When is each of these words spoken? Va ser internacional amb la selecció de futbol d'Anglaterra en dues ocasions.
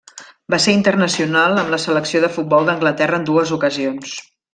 Va 0.51 0.57
ser 0.61 0.73
internacional 0.77 1.61
amb 1.63 1.73
la 1.73 1.79
selecció 1.83 2.21
de 2.23 2.31
futbol 2.39 2.71
d'Anglaterra 2.71 3.21
en 3.21 3.29
dues 3.29 3.53
ocasions. 3.59 4.17